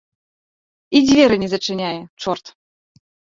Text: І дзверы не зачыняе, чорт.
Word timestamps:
І 0.99 1.01
дзверы 1.09 1.35
не 1.43 1.49
зачыняе, 1.53 1.91
чорт. 2.25 2.45